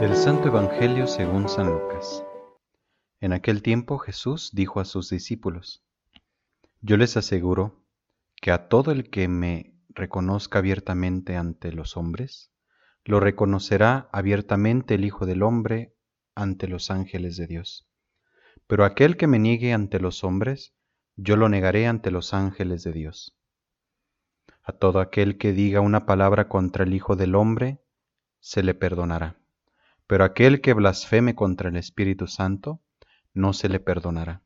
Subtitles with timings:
[0.00, 2.24] Del Santo Evangelio según San Lucas.
[3.20, 5.84] En aquel tiempo Jesús dijo a sus discípulos,
[6.80, 7.84] Yo les aseguro
[8.40, 12.50] que a todo el que me reconozca abiertamente ante los hombres,
[13.04, 15.94] lo reconocerá abiertamente el Hijo del Hombre
[16.34, 17.86] ante los ángeles de Dios.
[18.66, 20.72] Pero aquel que me niegue ante los hombres,
[21.16, 23.37] yo lo negaré ante los ángeles de Dios.
[24.68, 27.80] A todo aquel que diga una palabra contra el Hijo del Hombre,
[28.38, 29.38] se le perdonará.
[30.06, 32.82] Pero aquel que blasfeme contra el Espíritu Santo,
[33.32, 34.42] no se le perdonará.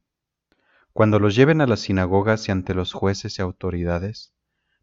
[0.92, 4.32] Cuando los lleven a las sinagogas y ante los jueces y autoridades,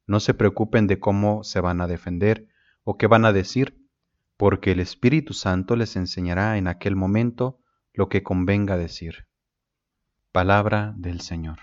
[0.06, 2.50] no se preocupen de cómo se van a defender
[2.84, 3.88] o qué van a decir,
[4.36, 7.62] porque el Espíritu Santo les enseñará en aquel momento
[7.94, 9.26] lo que convenga decir.
[10.34, 11.60] Palabra del Señor.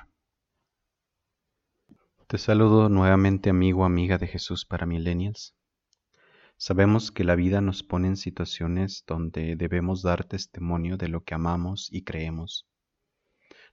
[2.29, 5.55] Te saludo nuevamente amigo, amiga de Jesús para Millennials.
[6.57, 11.35] Sabemos que la vida nos pone en situaciones donde debemos dar testimonio de lo que
[11.35, 12.67] amamos y creemos.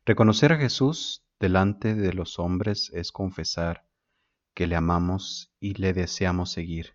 [0.06, 3.88] Reconocer a Jesús delante de los hombres es confesar
[4.54, 6.94] que le amamos y le deseamos seguir.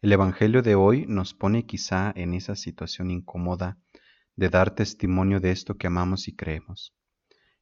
[0.00, 3.80] El Evangelio de hoy nos pone quizá en esa situación incómoda
[4.36, 6.94] de dar testimonio de esto que amamos y creemos.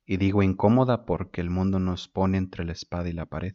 [0.05, 3.55] Y digo incómoda porque el mundo nos pone entre la espada y la pared.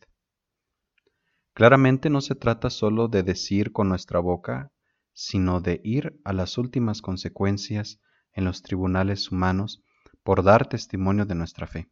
[1.53, 4.71] Claramente no se trata solo de decir con nuestra boca,
[5.13, 7.99] sino de ir a las últimas consecuencias
[8.31, 9.83] en los tribunales humanos
[10.23, 11.89] por dar testimonio de nuestra fe.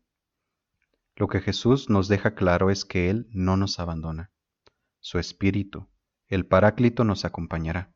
[1.16, 4.32] Lo que Jesús nos deja claro es que Él no nos abandona.
[5.00, 5.90] Su Espíritu,
[6.28, 7.94] el Paráclito, nos acompañará.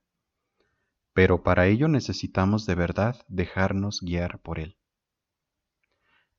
[1.14, 4.81] Pero para ello necesitamos de verdad dejarnos guiar por Él.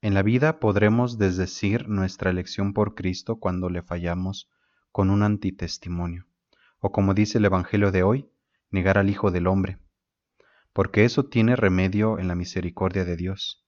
[0.02, 4.50] En la vida podremos desdecir nuestra elección por Cristo cuando le fallamos
[4.90, 6.26] con un antitestimonio,
[6.80, 8.28] o como dice el Evangelio de hoy,
[8.72, 9.78] negar al Hijo del Hombre,
[10.72, 13.64] porque eso tiene remedio en la misericordia de Dios.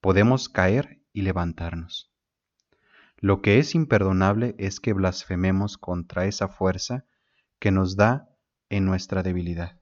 [0.00, 2.14] Podemos caer y levantarnos.
[3.16, 7.06] Lo que es imperdonable es que blasfememos contra esa fuerza
[7.58, 8.28] que nos da
[8.68, 9.80] en nuestra debilidad.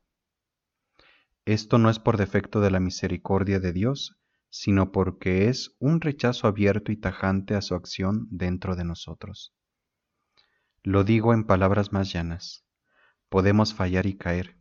[1.45, 4.19] Esto no es por defecto de la misericordia de Dios,
[4.57, 9.53] sino porque es un rechazo abierto y tajante a su acción dentro de nosotros.
[10.85, 12.65] Lo digo en palabras más llanas.
[13.29, 14.57] Podemos fallar y caer,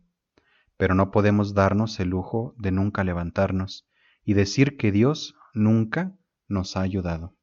[0.78, 3.88] pero no podemos darnos el lujo de nunca levantarnos
[4.26, 6.18] y decir que Dios nunca
[6.48, 7.36] nos ha ayudado.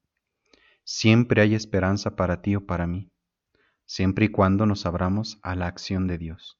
[0.82, 3.12] Siempre hay esperanza para ti o para mí,
[3.84, 6.58] siempre y cuando nos abramos a la acción de Dios.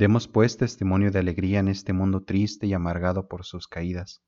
[0.00, 4.22] Demos pues testimonio de alegría en este mundo triste y amargado por sus caídas.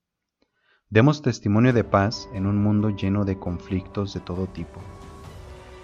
[0.90, 4.82] Demos testimonio de paz en un mundo lleno de conflictos de todo tipo.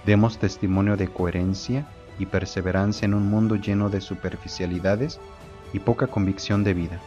[0.05, 1.89] Demos testimonio de coherencia
[2.19, 5.21] y perseverancia en un mundo lleno de superficialidades
[5.73, 7.01] y poca convicción de vida.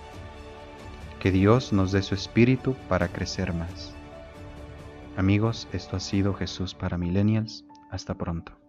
[1.20, 3.94] Que Dios nos dé su espíritu para crecer más.
[5.18, 7.64] Amigos, esto ha sido Jesús para Millennials.
[7.92, 8.61] Hasta pronto.